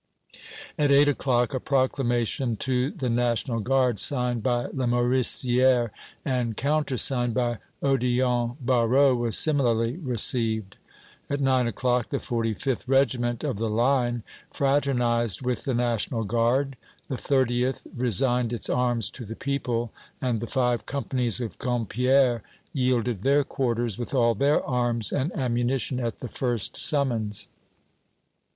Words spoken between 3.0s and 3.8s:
National